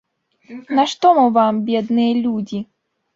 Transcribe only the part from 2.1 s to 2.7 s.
людзі?